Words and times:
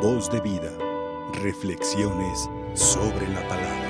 Voz 0.00 0.30
de 0.30 0.40
vida. 0.40 0.70
Reflexiones 1.42 2.48
sobre 2.76 3.26
la 3.26 3.40
palabra. 3.48 3.88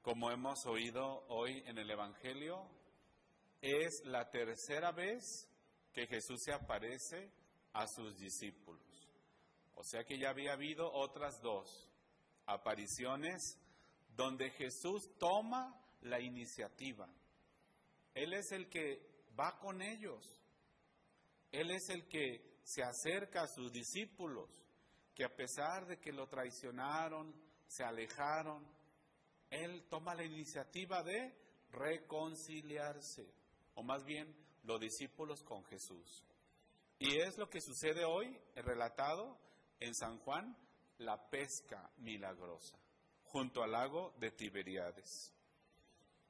Como 0.00 0.30
hemos 0.30 0.64
oído 0.64 1.26
hoy 1.28 1.62
en 1.66 1.76
el 1.76 1.90
Evangelio, 1.90 2.66
es 3.60 4.02
la 4.06 4.30
tercera 4.30 4.92
vez 4.92 5.46
que 5.92 6.06
Jesús 6.06 6.40
se 6.42 6.54
aparece 6.54 7.30
a 7.74 7.86
sus 7.86 8.16
discípulos. 8.16 9.10
O 9.74 9.84
sea 9.84 10.04
que 10.04 10.18
ya 10.18 10.30
había 10.30 10.54
habido 10.54 10.90
otras 10.90 11.42
dos 11.42 11.90
apariciones 12.46 13.58
donde 14.16 14.48
Jesús 14.52 15.10
toma 15.18 15.78
la 16.00 16.18
iniciativa. 16.18 17.06
Él 18.14 18.32
es 18.32 18.52
el 18.52 18.70
que 18.70 19.17
va 19.38 19.58
con 19.58 19.80
ellos. 19.82 20.38
Él 21.50 21.70
es 21.70 21.88
el 21.88 22.06
que 22.08 22.60
se 22.64 22.82
acerca 22.82 23.42
a 23.42 23.48
sus 23.48 23.72
discípulos, 23.72 24.50
que 25.14 25.24
a 25.24 25.34
pesar 25.34 25.86
de 25.86 25.98
que 25.98 26.12
lo 26.12 26.28
traicionaron, 26.28 27.34
se 27.66 27.84
alejaron, 27.84 28.66
Él 29.50 29.86
toma 29.88 30.14
la 30.14 30.24
iniciativa 30.24 31.02
de 31.02 31.34
reconciliarse, 31.70 33.26
o 33.74 33.82
más 33.82 34.04
bien 34.04 34.34
los 34.64 34.80
discípulos 34.80 35.42
con 35.42 35.64
Jesús. 35.64 36.24
Y 36.98 37.20
es 37.20 37.38
lo 37.38 37.48
que 37.48 37.60
sucede 37.60 38.04
hoy, 38.04 38.38
relatado 38.56 39.38
en 39.80 39.94
San 39.94 40.18
Juan, 40.18 40.56
la 40.98 41.30
pesca 41.30 41.90
milagrosa, 41.98 42.76
junto 43.24 43.62
al 43.62 43.72
lago 43.72 44.14
de 44.18 44.32
Tiberíades. 44.32 45.32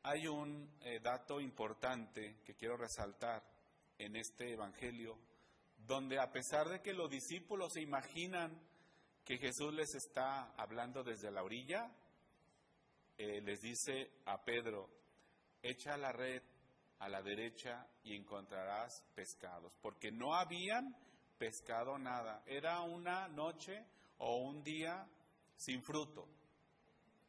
Hay 0.03 0.27
un 0.27 0.71
eh, 0.81 1.01
dato 1.01 1.41
importante 1.41 2.37
que 2.45 2.55
quiero 2.55 2.77
resaltar 2.77 3.43
en 3.99 4.17
este 4.17 4.53
Evangelio, 4.53 5.19
donde 5.77 6.21
a 6.21 6.31
pesar 6.31 6.69
de 6.69 6.81
que 6.81 6.93
los 6.93 7.11
discípulos 7.11 7.73
se 7.73 7.83
imaginan 7.83 8.59
que 9.25 9.39
Jesús 9.39 9.75
les 9.75 9.95
está 9.95 10.53
hablando 10.57 11.03
desde 11.03 11.31
la 11.31 11.43
orilla, 11.43 11.91
eh, 13.19 13.41
les 13.43 13.61
dice 13.61 14.13
a 14.27 14.43
Pedro, 14.45 14.89
echa 15.63 15.97
la 15.97 16.13
red 16.13 16.43
a 17.01 17.09
la 17.09 17.21
derecha 17.23 17.87
y 18.05 18.17
encontrarás 18.17 19.05
pescados, 19.15 19.73
porque 19.83 20.11
no 20.13 20.35
habían 20.35 20.97
pescado 21.39 21.99
nada, 21.99 22.43
era 22.47 22.81
una 22.83 23.29
noche 23.29 23.85
o 24.19 24.37
un 24.37 24.63
día 24.63 25.07
sin 25.57 25.83
fruto, 25.83 26.27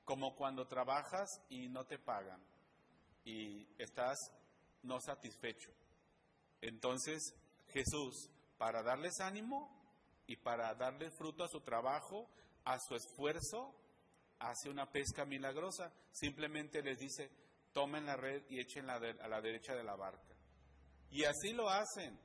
como 0.06 0.36
cuando 0.36 0.68
trabajas 0.68 1.30
y 1.50 1.68
no 1.68 1.86
te 1.86 2.00
pagan 2.00 2.42
y 3.30 3.68
estás 3.78 4.18
no 4.84 5.00
satisfecho. 5.00 5.72
Entonces 6.62 7.34
Jesús, 7.68 8.30
para 8.58 8.82
darles 8.82 9.20
ánimo 9.20 9.70
y 10.26 10.36
para 10.38 10.74
darle 10.76 11.12
fruto 11.12 11.44
a 11.44 11.48
su 11.48 11.62
trabajo, 11.62 12.28
a 12.66 12.78
su 12.80 12.96
esfuerzo, 12.96 13.76
hace 14.40 14.70
una 14.70 14.92
pesca 14.92 15.26
milagrosa. 15.26 15.94
Simplemente 16.12 16.82
les 16.82 16.98
dice, 16.98 17.30
tomen 17.74 18.06
la 18.06 18.16
red 18.16 18.44
y 18.50 18.60
echen 18.60 18.90
a 18.90 19.00
la 19.00 19.42
derecha 19.42 19.76
de 19.76 19.84
la 19.84 19.96
barca. 19.96 20.36
Y 21.12 21.24
así 21.24 21.54
lo 21.54 21.70
hacen. 21.70 22.20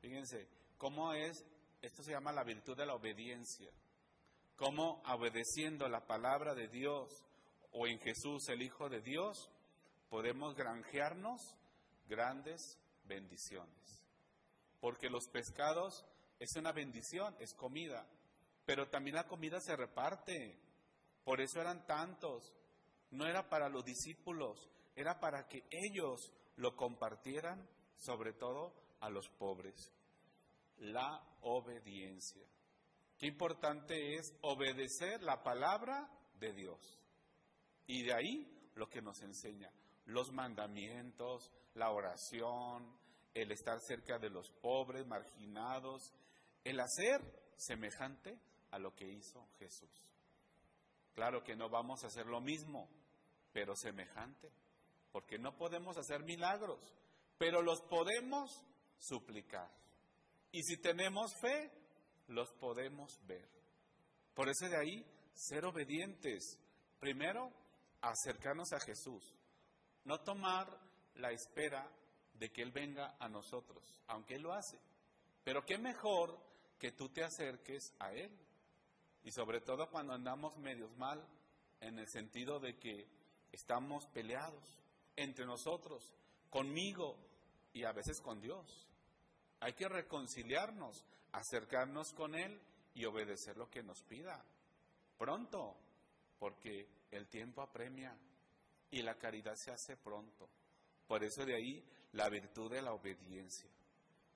Fíjense, 0.00 0.48
¿cómo 0.76 1.12
es? 1.12 1.44
Esto 1.82 2.02
se 2.02 2.12
llama 2.12 2.32
la 2.32 2.44
virtud 2.44 2.76
de 2.76 2.86
la 2.86 2.94
obediencia. 2.94 3.70
Cómo 4.56 5.02
obedeciendo 5.06 5.88
la 5.88 6.06
palabra 6.06 6.54
de 6.54 6.68
Dios 6.68 7.08
o 7.72 7.86
en 7.86 7.98
Jesús, 8.00 8.48
el 8.48 8.62
Hijo 8.62 8.88
de 8.88 9.00
Dios, 9.00 9.48
podemos 10.08 10.54
granjearnos 10.54 11.56
grandes 12.08 12.78
bendiciones. 13.04 14.04
Porque 14.80 15.10
los 15.10 15.28
pescados 15.28 16.04
es 16.38 16.54
una 16.56 16.72
bendición, 16.72 17.34
es 17.40 17.52
comida, 17.54 18.06
pero 18.64 18.88
también 18.88 19.16
la 19.16 19.26
comida 19.26 19.60
se 19.60 19.76
reparte. 19.76 20.56
Por 21.24 21.40
eso 21.40 21.60
eran 21.60 21.84
tantos. 21.86 22.54
No 23.10 23.26
era 23.26 23.48
para 23.48 23.68
los 23.68 23.84
discípulos, 23.84 24.70
era 24.94 25.18
para 25.18 25.48
que 25.48 25.64
ellos 25.70 26.32
lo 26.56 26.76
compartieran, 26.76 27.66
sobre 27.96 28.32
todo 28.32 28.72
a 29.00 29.08
los 29.08 29.28
pobres. 29.30 29.90
La 30.78 31.22
obediencia. 31.42 32.46
Qué 33.18 33.26
importante 33.26 34.14
es 34.14 34.32
obedecer 34.42 35.22
la 35.22 35.42
palabra 35.42 36.08
de 36.38 36.52
Dios. 36.52 37.00
Y 37.86 38.04
de 38.04 38.14
ahí 38.14 38.70
lo 38.76 38.88
que 38.88 39.02
nos 39.02 39.20
enseña 39.22 39.72
los 40.08 40.32
mandamientos, 40.32 41.52
la 41.74 41.90
oración, 41.90 42.98
el 43.34 43.52
estar 43.52 43.78
cerca 43.80 44.18
de 44.18 44.30
los 44.30 44.50
pobres, 44.50 45.06
marginados, 45.06 46.14
el 46.64 46.80
hacer 46.80 47.20
semejante 47.56 48.38
a 48.70 48.78
lo 48.78 48.94
que 48.94 49.06
hizo 49.06 49.46
Jesús. 49.58 50.08
Claro 51.14 51.42
que 51.44 51.56
no 51.56 51.68
vamos 51.68 52.02
a 52.02 52.06
hacer 52.06 52.26
lo 52.26 52.40
mismo, 52.40 52.88
pero 53.52 53.76
semejante, 53.76 54.50
porque 55.12 55.38
no 55.38 55.56
podemos 55.56 55.98
hacer 55.98 56.22
milagros, 56.24 56.96
pero 57.36 57.60
los 57.60 57.82
podemos 57.82 58.64
suplicar. 58.98 59.70
Y 60.52 60.62
si 60.62 60.78
tenemos 60.78 61.34
fe, 61.42 61.70
los 62.28 62.50
podemos 62.52 63.20
ver. 63.26 63.46
Por 64.34 64.48
eso 64.48 64.68
de 64.68 64.76
ahí, 64.76 65.04
ser 65.34 65.66
obedientes. 65.66 66.58
Primero, 66.98 67.52
acercarnos 68.00 68.72
a 68.72 68.80
Jesús. 68.80 69.37
No 70.08 70.20
tomar 70.20 70.66
la 71.16 71.32
espera 71.32 71.86
de 72.32 72.50
que 72.50 72.62
Él 72.62 72.72
venga 72.72 73.16
a 73.18 73.28
nosotros, 73.28 74.00
aunque 74.06 74.36
Él 74.36 74.42
lo 74.42 74.54
hace. 74.54 74.78
Pero 75.44 75.66
qué 75.66 75.76
mejor 75.76 76.34
que 76.78 76.92
tú 76.92 77.10
te 77.10 77.22
acerques 77.22 77.92
a 77.98 78.14
Él. 78.14 78.30
Y 79.22 79.30
sobre 79.32 79.60
todo 79.60 79.90
cuando 79.90 80.14
andamos 80.14 80.56
medios 80.56 80.96
mal, 80.96 81.22
en 81.82 81.98
el 81.98 82.08
sentido 82.08 82.58
de 82.58 82.78
que 82.78 83.06
estamos 83.52 84.06
peleados 84.06 84.80
entre 85.14 85.44
nosotros, 85.44 86.14
conmigo 86.48 87.18
y 87.74 87.84
a 87.84 87.92
veces 87.92 88.22
con 88.22 88.40
Dios. 88.40 88.88
Hay 89.60 89.74
que 89.74 89.90
reconciliarnos, 89.90 91.04
acercarnos 91.32 92.14
con 92.14 92.34
Él 92.34 92.58
y 92.94 93.04
obedecer 93.04 93.58
lo 93.58 93.68
que 93.68 93.82
nos 93.82 94.02
pida. 94.04 94.42
Pronto, 95.18 95.76
porque 96.38 96.88
el 97.10 97.28
tiempo 97.28 97.60
apremia 97.60 98.16
y 98.90 99.02
la 99.02 99.14
caridad 99.16 99.54
se 99.54 99.70
hace 99.70 99.96
pronto. 99.96 100.48
Por 101.06 101.24
eso 101.24 101.44
de 101.44 101.54
ahí 101.54 101.84
la 102.12 102.28
virtud 102.28 102.70
de 102.70 102.82
la 102.82 102.92
obediencia. 102.92 103.70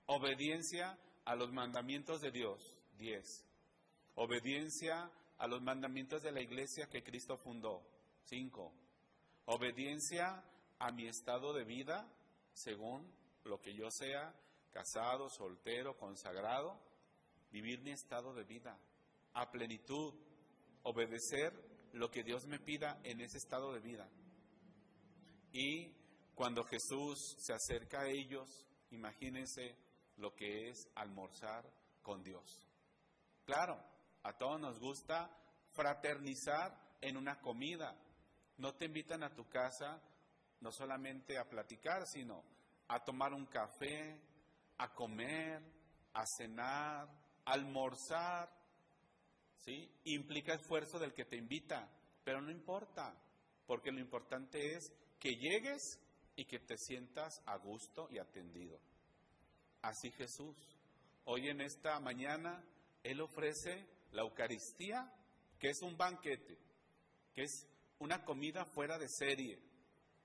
Obediencia 0.07 0.99
a 1.25 1.35
los 1.37 1.53
mandamientos 1.53 2.21
de 2.21 2.31
Dios, 2.31 2.77
10. 2.99 3.45
Obediencia 4.17 5.11
a 5.39 5.47
los 5.47 5.63
mandamientos 5.63 6.23
de 6.23 6.33
la 6.33 6.41
iglesia 6.41 6.87
que 6.89 7.03
Cristo 7.03 7.37
fundó, 7.37 7.83
5. 8.25 8.73
Obediencia 9.47 10.45
a 10.79 10.93
mi 10.93 11.07
estado 11.07 11.53
de 11.53 11.65
vida, 11.65 12.07
según 12.53 13.11
lo 13.45 13.61
que 13.61 13.75
yo 13.75 13.91
sea, 13.91 14.35
casado, 14.71 15.29
soltero, 15.29 15.97
consagrado, 15.97 16.79
vivir 17.51 17.81
mi 17.83 17.91
estado 17.91 18.35
de 18.35 18.45
vida 18.45 18.79
a 19.35 19.51
plenitud, 19.51 20.15
obedecer 20.83 21.53
lo 21.93 22.11
que 22.11 22.23
Dios 22.23 22.47
me 22.47 22.59
pida 22.59 23.01
en 23.05 23.21
ese 23.21 23.39
estado 23.39 23.73
de 23.73 23.81
vida. 23.81 24.09
Y 25.53 25.93
cuando 26.35 26.65
Jesús 26.65 27.37
se 27.39 27.53
acerca 27.53 28.01
a 28.01 28.09
ellos, 28.09 28.67
imagínense 28.91 29.77
lo 30.17 30.35
que 30.35 30.71
es 30.71 30.89
almorzar 30.95 31.65
con 32.03 32.23
Dios. 32.23 32.67
Claro, 33.45 33.79
a 34.23 34.33
todos 34.33 34.61
nos 34.61 34.79
gusta 34.79 35.31
fraternizar 35.73 36.97
en 37.01 37.17
una 37.17 37.41
comida. 37.41 37.95
No 38.57 38.75
te 38.75 38.87
invitan 38.87 39.23
a 39.23 39.35
tu 39.35 39.49
casa 39.49 40.01
no 40.61 40.71
solamente 40.71 41.39
a 41.39 41.49
platicar, 41.49 42.07
sino 42.07 42.43
a 42.89 43.03
tomar 43.05 43.35
un 43.35 43.47
café, 43.47 44.21
a 44.79 44.93
comer, 44.95 45.63
a 46.15 46.25
cenar, 46.39 47.09
a 47.45 47.53
almorzar. 47.53 48.49
¿Sí? 49.59 49.89
Implica 50.05 50.55
esfuerzo 50.55 50.99
del 50.99 51.13
que 51.13 51.25
te 51.25 51.37
invita, 51.37 51.89
pero 52.25 52.41
no 52.41 52.51
importa, 52.51 53.15
porque 53.67 53.93
lo 53.93 54.01
importante 54.01 54.75
es 54.75 54.93
que 55.23 55.37
llegues 55.37 56.01
y 56.35 56.45
que 56.47 56.59
te 56.59 56.77
sientas 56.77 57.41
a 57.47 57.57
gusto 57.57 58.09
y 58.11 58.19
atendido. 58.19 58.77
Así 59.81 60.11
Jesús. 60.11 60.57
Hoy 61.27 61.49
en 61.49 61.61
esta 61.61 62.01
mañana 62.01 62.61
Él 63.05 63.21
ofrece 63.21 63.87
la 64.11 64.23
Eucaristía, 64.23 65.15
que 65.61 65.71
es 65.71 65.81
un 65.83 65.97
banquete, 65.97 66.59
que 67.33 67.45
es 67.45 67.69
una 68.01 68.25
comida 68.25 68.65
fuera 68.65 68.99
de 68.99 69.09
serie, 69.09 69.61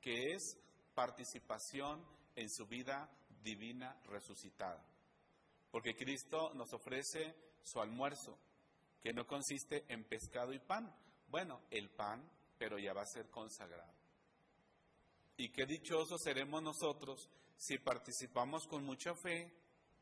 que 0.01 0.33
es 0.33 0.57
participación 0.95 2.03
en 2.35 2.49
su 2.49 2.65
vida 2.65 3.07
divina 3.43 4.01
resucitada. 4.05 4.83
Porque 5.69 5.95
Cristo 5.95 6.55
nos 6.55 6.73
ofrece 6.73 7.35
su 7.61 7.79
almuerzo, 7.79 8.35
que 9.03 9.13
no 9.13 9.27
consiste 9.27 9.85
en 9.89 10.05
pescado 10.05 10.53
y 10.53 10.59
pan. 10.59 10.91
Bueno, 11.27 11.61
el 11.69 11.87
pan, 11.91 12.27
pero 12.57 12.79
ya 12.79 12.93
va 12.93 13.03
a 13.03 13.05
ser 13.05 13.29
consagrado. 13.29 13.96
Y 15.37 15.49
qué 15.49 15.65
dichosos 15.65 16.21
seremos 16.23 16.63
nosotros 16.63 17.29
si 17.55 17.77
participamos 17.77 18.67
con 18.67 18.83
mucha 18.83 19.13
fe 19.13 19.51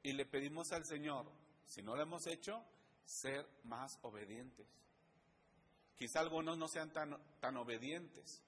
y 0.02 0.14
le 0.14 0.26
pedimos 0.26 0.72
al 0.72 0.86
Señor, 0.86 1.26
si 1.66 1.82
no 1.82 1.96
lo 1.96 2.02
hemos 2.02 2.26
hecho, 2.28 2.64
ser 3.04 3.46
más 3.64 4.00
obedientes. 4.02 4.68
Quizá 5.98 6.22
algunos 6.22 6.58
no 6.58 6.68
sean 6.68 6.92
tan, 6.92 7.18
tan 7.40 7.58
obedientes. 7.58 8.42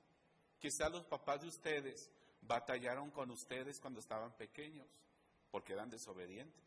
Quizá 0.59 0.89
los 0.89 1.05
papás 1.05 1.41
de 1.41 1.47
ustedes 1.47 2.09
batallaron 2.41 3.11
con 3.11 3.31
ustedes 3.31 3.79
cuando 3.79 3.99
estaban 3.99 4.35
pequeños, 4.37 4.87
porque 5.51 5.73
eran 5.73 5.89
desobedientes. 5.89 6.63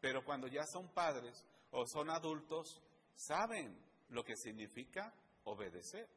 Pero 0.00 0.24
cuando 0.24 0.48
ya 0.48 0.66
son 0.66 0.88
padres 0.88 1.44
o 1.70 1.86
son 1.86 2.10
adultos, 2.10 2.82
saben 3.14 3.76
lo 4.08 4.24
que 4.24 4.36
significa 4.36 5.14
obedecer. 5.44 6.08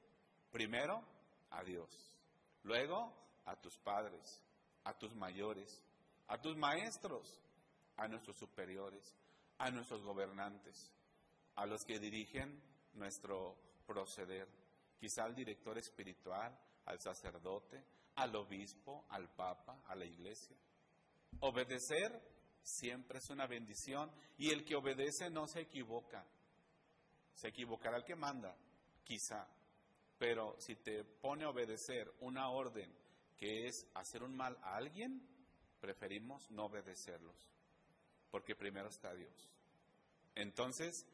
Primero, 0.52 1.04
a 1.52 1.64
Dios. 1.64 1.90
Luego, 2.64 3.25
a 3.46 3.56
tus 3.56 3.78
padres, 3.78 4.42
a 4.84 4.98
tus 4.98 5.14
mayores, 5.16 5.84
a 6.28 6.40
tus 6.40 6.56
maestros, 6.56 7.42
a 7.98 8.08
nuestros 8.08 8.38
superiores, 8.38 9.16
a 9.58 9.70
nuestros 9.72 10.04
gobernantes, 10.04 10.92
a 11.56 11.66
los 11.66 11.84
que 11.86 12.00
dirigen 12.00 12.62
nuestro 12.94 13.56
proceder, 13.86 14.48
quizá 15.00 15.24
al 15.24 15.36
director 15.36 15.78
espiritual, 15.78 16.58
al 16.86 17.00
sacerdote, 17.00 17.84
al 18.16 18.36
obispo, 18.36 19.06
al 19.10 19.30
papa, 19.30 19.82
a 19.88 19.96
la 19.96 20.06
iglesia. 20.06 20.56
Obedecer 21.42 22.22
siempre 22.62 23.20
es 23.20 23.30
una 23.30 23.48
bendición 23.48 24.12
y 24.38 24.52
el 24.52 24.66
que 24.66 24.76
obedece 24.76 25.30
no 25.30 25.48
se 25.48 25.62
equivoca. 25.62 26.26
Se 27.34 27.50
equivocará 27.50 27.98
el 27.98 28.06
que 28.06 28.16
manda, 28.16 28.56
quizá, 29.04 29.46
pero 30.18 30.56
si 30.60 30.76
te 30.76 31.04
pone 31.04 31.44
a 31.44 31.50
obedecer 31.50 32.12
una 32.22 32.50
orden 32.50 33.05
que 33.38 33.68
es 33.68 33.88
hacer 33.94 34.24
un 34.24 34.36
mal 34.36 34.58
a 34.64 34.76
alguien, 34.78 35.22
preferimos 35.80 36.50
no 36.52 36.66
obedecerlos, 36.66 37.36
porque 38.32 38.56
primero 38.56 38.90
está 38.90 39.14
Dios. 39.14 39.50
Entonces, 40.36 41.06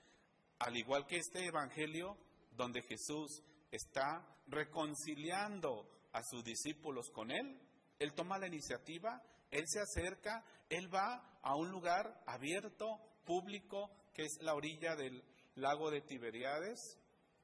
al 0.59 0.77
igual 0.77 1.06
que 1.07 1.18
este 1.18 1.45
Evangelio, 1.45 2.18
donde 2.51 2.81
Jesús 2.83 3.44
está 3.71 4.25
reconciliando 4.47 5.89
a 6.13 6.21
sus 6.23 6.44
discípulos 6.44 7.09
con 7.12 7.31
Él, 7.31 7.59
Él 8.00 8.13
toma 8.13 8.38
la 8.38 8.47
iniciativa, 8.47 9.21
Él 9.50 9.63
se 9.67 9.79
acerca, 9.79 10.44
Él 10.69 10.94
va 10.94 11.39
a 11.41 11.56
un 11.56 11.69
lugar 11.69 12.21
abierto, 12.25 13.00
público, 13.25 13.89
que 14.13 14.24
es 14.24 14.38
la 14.41 14.56
orilla 14.56 14.95
del 14.95 15.24
lago 15.56 15.91
de 15.91 16.01
Tiberiades. 16.01 16.97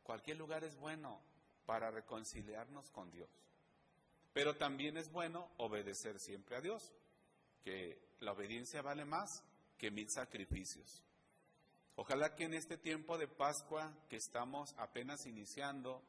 Cualquier 0.04 0.38
lugar 0.38 0.64
es 0.64 0.76
bueno 0.78 1.22
para 1.66 1.92
reconciliarnos 1.92 2.90
con 2.92 3.12
Dios. 3.12 3.30
Pero 4.38 4.56
también 4.56 4.98
es 4.98 5.12
bueno 5.12 5.50
obedecer 5.58 6.20
siempre 6.20 6.56
a 6.56 6.62
Dios, 6.62 6.94
que 7.64 7.98
la 8.20 8.34
obediencia 8.34 8.84
vale 8.84 9.04
más 9.04 9.44
que 9.80 9.90
mil 9.90 10.08
sacrificios. 10.12 11.02
Ojalá 11.96 12.36
que 12.36 12.44
en 12.44 12.54
este 12.54 12.78
tiempo 12.78 13.18
de 13.18 13.28
Pascua 13.28 13.92
que 14.08 14.18
estamos 14.18 14.76
apenas 14.78 15.26
iniciando, 15.26 16.04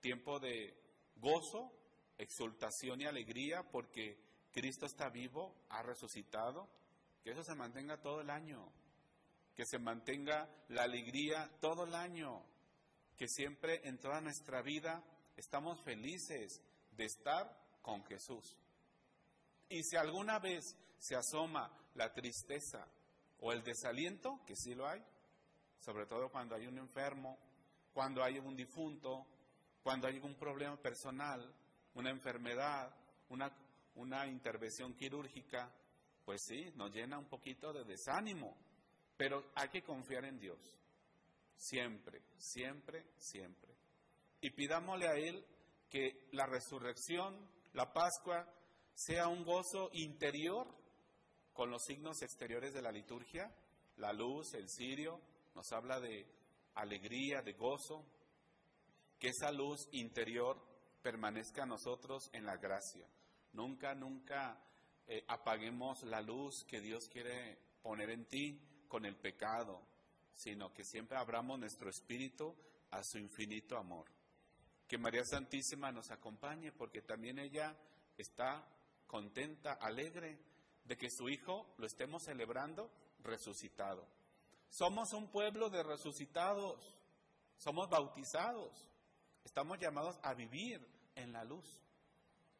tiempo 0.00 0.40
de 0.40 0.74
gozo, 1.16 1.70
exultación 2.16 3.02
y 3.02 3.04
alegría 3.04 3.62
porque 3.70 4.16
Cristo 4.52 4.86
está 4.86 5.10
vivo, 5.10 5.54
ha 5.68 5.82
resucitado, 5.82 6.70
que 7.22 7.32
eso 7.32 7.44
se 7.44 7.54
mantenga 7.54 8.00
todo 8.00 8.22
el 8.22 8.30
año, 8.30 8.72
que 9.54 9.66
se 9.66 9.78
mantenga 9.78 10.48
la 10.70 10.84
alegría 10.84 11.50
todo 11.60 11.84
el 11.84 11.94
año, 11.94 12.42
que 13.18 13.28
siempre 13.28 13.86
en 13.86 13.98
toda 13.98 14.22
nuestra 14.22 14.62
vida 14.62 15.04
estamos 15.36 15.78
felices 15.82 16.62
de 16.92 17.04
estar 17.04 17.65
con 17.86 18.04
Jesús. 18.04 18.58
Y 19.68 19.84
si 19.84 19.96
alguna 19.96 20.40
vez 20.40 20.76
se 20.98 21.14
asoma 21.14 21.70
la 21.94 22.12
tristeza 22.12 22.84
o 23.38 23.52
el 23.52 23.62
desaliento, 23.62 24.40
que 24.44 24.56
sí 24.56 24.74
lo 24.74 24.88
hay, 24.88 25.00
sobre 25.78 26.06
todo 26.06 26.28
cuando 26.28 26.56
hay 26.56 26.66
un 26.66 26.78
enfermo, 26.78 27.38
cuando 27.94 28.24
hay 28.24 28.40
un 28.40 28.56
difunto, 28.56 29.24
cuando 29.84 30.08
hay 30.08 30.16
algún 30.16 30.34
problema 30.34 30.76
personal, 30.76 31.54
una 31.94 32.10
enfermedad, 32.10 32.92
una, 33.28 33.56
una 33.94 34.26
intervención 34.26 34.94
quirúrgica, 34.94 35.72
pues 36.24 36.42
sí, 36.42 36.72
nos 36.74 36.92
llena 36.92 37.18
un 37.18 37.28
poquito 37.28 37.72
de 37.72 37.84
desánimo, 37.84 38.56
pero 39.16 39.52
hay 39.54 39.68
que 39.68 39.82
confiar 39.82 40.24
en 40.24 40.40
Dios, 40.40 40.58
siempre, 41.54 42.20
siempre, 42.36 43.06
siempre. 43.16 43.72
Y 44.40 44.50
pidámosle 44.50 45.06
a 45.06 45.14
Él 45.14 45.46
que 45.88 46.26
la 46.32 46.46
resurrección, 46.46 47.48
la 47.76 47.92
Pascua, 47.92 48.48
sea 48.94 49.28
un 49.28 49.44
gozo 49.44 49.90
interior 49.92 50.66
con 51.52 51.70
los 51.70 51.84
signos 51.84 52.22
exteriores 52.22 52.72
de 52.72 52.80
la 52.80 52.90
liturgia, 52.90 53.54
la 53.98 54.14
luz, 54.14 54.54
el 54.54 54.66
cirio, 54.70 55.20
nos 55.54 55.70
habla 55.72 56.00
de 56.00 56.26
alegría, 56.74 57.42
de 57.42 57.52
gozo, 57.52 58.06
que 59.18 59.28
esa 59.28 59.52
luz 59.52 59.86
interior 59.92 60.56
permanezca 61.02 61.64
a 61.64 61.66
nosotros 61.66 62.30
en 62.32 62.46
la 62.46 62.56
gracia. 62.56 63.06
Nunca, 63.52 63.94
nunca 63.94 64.58
eh, 65.06 65.22
apaguemos 65.28 66.02
la 66.04 66.22
luz 66.22 66.64
que 66.66 66.80
Dios 66.80 67.06
quiere 67.12 67.58
poner 67.82 68.08
en 68.08 68.24
ti 68.24 68.58
con 68.88 69.04
el 69.04 69.16
pecado, 69.16 69.82
sino 70.34 70.72
que 70.72 70.82
siempre 70.82 71.18
abramos 71.18 71.58
nuestro 71.58 71.90
espíritu 71.90 72.56
a 72.90 73.02
su 73.02 73.18
infinito 73.18 73.76
amor. 73.76 74.06
Que 74.88 74.98
María 74.98 75.24
Santísima 75.24 75.90
nos 75.90 76.10
acompañe 76.10 76.72
porque 76.72 77.02
también 77.02 77.38
ella 77.38 77.76
está 78.16 78.64
contenta, 79.06 79.72
alegre 79.74 80.38
de 80.84 80.96
que 80.96 81.10
su 81.10 81.28
Hijo 81.28 81.74
lo 81.78 81.86
estemos 81.86 82.22
celebrando 82.24 82.90
resucitado. 83.20 84.06
Somos 84.68 85.12
un 85.12 85.28
pueblo 85.28 85.70
de 85.70 85.82
resucitados, 85.82 86.94
somos 87.56 87.88
bautizados, 87.88 88.88
estamos 89.44 89.78
llamados 89.78 90.18
a 90.22 90.34
vivir 90.34 90.86
en 91.14 91.32
la 91.32 91.44
luz. 91.44 91.66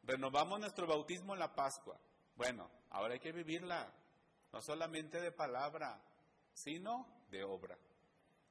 Renovamos 0.03 0.61
nuestro 0.61 0.87
bautismo 0.87 1.35
en 1.35 1.41
la 1.41 1.55
Pascua. 1.55 1.99
Bueno, 2.37 2.71
ahora 2.91 3.15
hay 3.15 3.21
que 3.21 3.33
vivirla, 3.33 3.93
no 4.53 4.61
solamente 4.61 5.21
de 5.21 5.33
palabra, 5.33 6.01
sino 6.53 7.07
de 7.31 7.45
obra. 7.45 7.77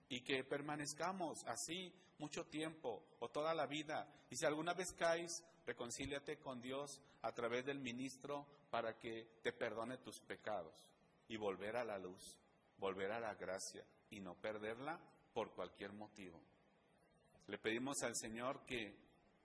Y 0.10 0.22
que 0.22 0.44
permanezcamos 0.44 1.44
así 1.46 1.94
mucho 2.18 2.46
tiempo 2.46 3.04
o 3.20 3.30
toda 3.30 3.54
la 3.54 3.66
vida. 3.66 4.08
Y 4.30 4.36
si 4.36 4.46
alguna 4.46 4.74
vez 4.74 4.94
caes, 4.94 5.44
reconcíliate 5.66 6.38
con 6.38 6.62
Dios 6.62 7.02
a 7.22 7.32
través 7.32 7.66
del 7.66 7.80
ministro 7.80 8.46
para 8.70 8.98
que 8.98 9.40
te 9.42 9.52
perdone 9.54 9.98
tus 9.98 10.20
pecados 10.20 10.90
y 11.28 11.38
volver 11.38 11.76
a 11.76 11.84
la 11.84 11.98
luz 11.98 12.38
volver 12.78 13.12
a 13.12 13.20
la 13.20 13.36
gracia 13.36 13.86
y 14.10 14.20
no 14.20 14.36
perderla 14.36 15.00
por 15.34 15.52
cualquier 15.52 15.94
motivo. 15.94 16.42
Le 17.48 17.58
pedimos 17.58 18.02
al 18.04 18.16
Señor 18.16 18.66
que 18.66 18.96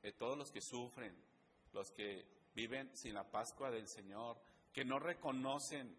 eh, 0.02 0.12
todos 0.12 0.36
los 0.36 0.50
que 0.50 0.60
sufren, 0.60 1.14
los 1.72 1.90
que 1.92 2.26
viven 2.54 2.94
sin 2.96 3.14
la 3.14 3.30
Pascua 3.30 3.70
del 3.70 3.88
Señor, 3.88 4.40
que 4.72 4.84
no 4.84 4.98
reconocen 4.98 5.96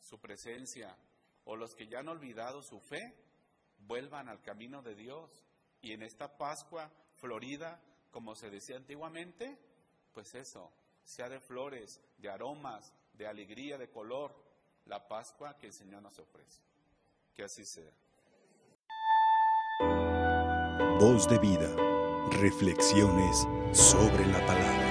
su 0.00 0.20
presencia 0.20 0.96
o 1.44 1.56
los 1.56 1.74
que 1.74 1.86
ya 1.86 2.00
han 2.00 2.08
olvidado 2.08 2.62
su 2.62 2.80
fe, 2.80 3.14
vuelvan 3.78 4.28
al 4.28 4.42
camino 4.42 4.82
de 4.82 4.94
Dios 4.94 5.44
y 5.82 5.92
en 5.92 6.02
esta 6.02 6.36
Pascua 6.36 6.90
florida, 7.14 7.80
como 8.10 8.34
se 8.34 8.50
decía 8.50 8.76
antiguamente, 8.76 9.58
pues 10.12 10.34
eso, 10.34 10.70
sea 11.04 11.28
de 11.28 11.40
flores, 11.40 12.00
de 12.18 12.30
aromas, 12.30 12.92
de 13.14 13.26
alegría, 13.26 13.78
de 13.78 13.88
color, 13.88 14.34
la 14.86 15.06
Pascua 15.06 15.56
que 15.56 15.66
el 15.66 15.72
Señor 15.72 16.02
nos 16.02 16.18
ofrece. 16.18 16.60
Que 17.34 17.44
así 17.44 17.64
sea. 17.64 17.92
Voz 20.98 21.28
de 21.28 21.38
vida. 21.38 21.68
Reflexiones 22.30 23.46
sobre 23.72 24.26
la 24.26 24.44
palabra. 24.44 24.87